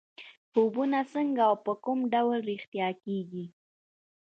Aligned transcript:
خوبونه 0.51 0.99
څنګه 1.13 1.41
او 1.49 1.55
په 1.65 1.73
کوم 1.83 1.99
ډول 2.13 2.39
رښتیا 2.51 2.89
کېږي. 3.03 3.45